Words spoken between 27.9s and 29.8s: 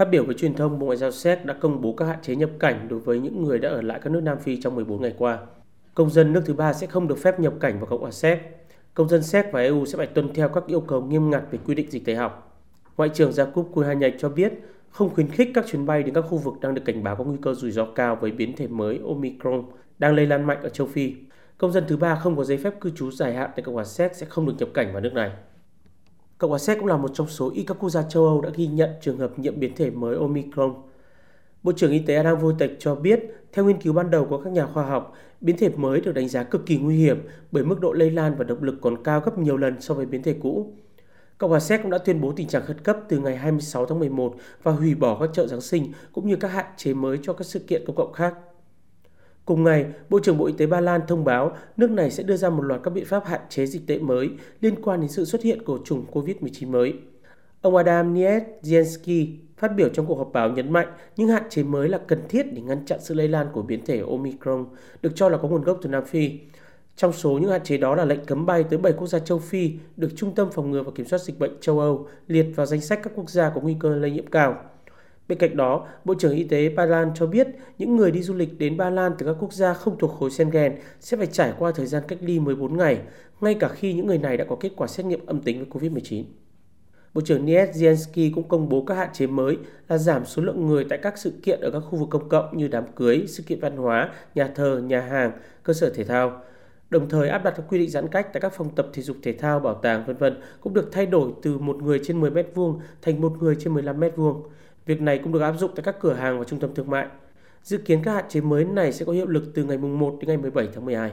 gia châu Âu đã ghi nhận trường hợp nhiễm biến